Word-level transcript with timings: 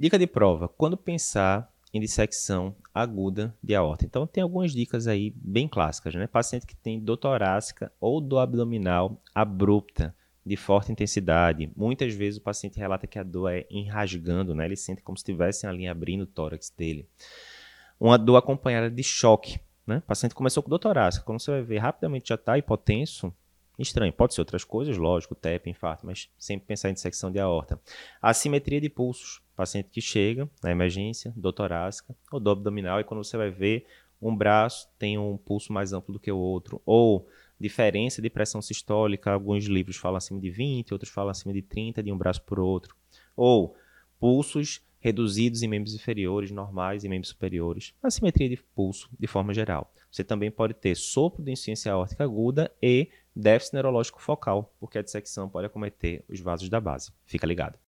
Dica 0.00 0.18
de 0.18 0.26
prova: 0.26 0.66
quando 0.66 0.96
pensar 0.96 1.70
em 1.92 2.00
dissecção 2.00 2.74
aguda 2.94 3.54
de 3.62 3.74
aorta. 3.74 4.06
Então, 4.06 4.26
tem 4.26 4.42
algumas 4.42 4.72
dicas 4.72 5.06
aí 5.06 5.30
bem 5.36 5.68
clássicas, 5.68 6.14
né? 6.14 6.26
Paciente 6.26 6.64
que 6.64 6.74
tem 6.74 6.98
dor 6.98 7.18
torácica 7.18 7.92
ou 8.00 8.18
dor 8.18 8.38
abdominal 8.38 9.20
abrupta, 9.34 10.16
de 10.46 10.56
forte 10.56 10.90
intensidade. 10.90 11.70
Muitas 11.76 12.14
vezes 12.14 12.40
o 12.40 12.42
paciente 12.42 12.78
relata 12.78 13.06
que 13.06 13.18
a 13.18 13.22
dor 13.22 13.50
é 13.52 13.66
enrasgando, 13.70 14.54
né? 14.54 14.64
Ele 14.64 14.74
sente 14.74 15.02
como 15.02 15.18
se 15.18 15.24
tivesse 15.24 15.66
a 15.66 15.72
linha 15.72 15.92
abrindo 15.92 16.22
o 16.22 16.26
tórax 16.26 16.70
dele. 16.70 17.06
Uma 18.00 18.16
dor 18.16 18.36
acompanhada 18.36 18.90
de 18.90 19.02
choque, 19.02 19.60
né? 19.86 19.98
O 19.98 20.02
paciente 20.08 20.34
começou 20.34 20.62
com 20.62 20.70
dor 20.70 20.78
torácica, 20.78 21.26
quando 21.26 21.40
você 21.40 21.50
vai 21.50 21.62
ver 21.62 21.76
rapidamente 21.76 22.30
já 22.30 22.36
está 22.36 22.56
hipotenso, 22.56 23.30
estranho. 23.82 24.12
Pode 24.12 24.34
ser 24.34 24.40
outras 24.40 24.64
coisas, 24.64 24.96
lógico, 24.96 25.34
TEP, 25.34 25.68
infarto, 25.70 26.06
mas 26.06 26.28
sempre 26.38 26.66
pensar 26.66 26.90
em 26.90 26.94
dissecção 26.94 27.30
de 27.30 27.38
aorta. 27.38 27.80
Assimetria 28.20 28.80
de 28.80 28.88
pulsos, 28.88 29.42
paciente 29.56 29.88
que 29.90 30.00
chega 30.00 30.48
na 30.62 30.70
emergência, 30.70 31.32
dor 31.36 31.52
torácica 31.52 32.14
ou 32.30 32.40
dor 32.40 32.52
abdominal, 32.52 33.00
e 33.00 33.04
quando 33.04 33.22
você 33.22 33.36
vai 33.36 33.50
ver, 33.50 33.86
um 34.20 34.34
braço 34.36 34.88
tem 34.98 35.16
um 35.18 35.36
pulso 35.36 35.72
mais 35.72 35.92
amplo 35.92 36.12
do 36.12 36.20
que 36.20 36.30
o 36.30 36.38
outro, 36.38 36.80
ou 36.84 37.28
diferença 37.58 38.22
de 38.22 38.30
pressão 38.30 38.62
sistólica, 38.62 39.30
alguns 39.30 39.64
livros 39.64 39.96
falam 39.96 40.16
acima 40.16 40.40
de 40.40 40.50
20, 40.50 40.92
outros 40.92 41.10
falam 41.10 41.30
acima 41.30 41.52
de 41.52 41.62
30 41.62 42.02
de 42.02 42.10
um 42.10 42.16
braço 42.16 42.42
por 42.42 42.58
outro, 42.58 42.94
ou 43.36 43.76
pulsos 44.18 44.82
reduzidos 45.00 45.62
em 45.62 45.68
membros 45.68 45.94
inferiores, 45.94 46.50
normais 46.50 47.04
em 47.04 47.08
membros 47.08 47.30
superiores, 47.30 47.94
assimetria 48.02 48.48
de 48.48 48.56
pulso 48.56 49.08
de 49.18 49.26
forma 49.26 49.52
geral. 49.52 49.92
Você 50.10 50.22
também 50.22 50.50
pode 50.50 50.74
ter 50.74 50.94
sopro 50.96 51.42
de 51.42 51.50
insuficiência 51.50 51.92
aórtica 51.92 52.24
aguda 52.24 52.70
e 52.82 53.08
déficit 53.34 53.74
neurológico 53.74 54.20
focal, 54.20 54.74
porque 54.78 54.98
a 54.98 55.02
dissecção 55.02 55.48
pode 55.48 55.66
acometer 55.66 56.24
os 56.28 56.40
vasos 56.40 56.68
da 56.68 56.80
base. 56.80 57.12
Fica 57.24 57.46
ligado. 57.46 57.78